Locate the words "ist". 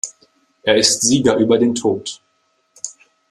0.77-1.03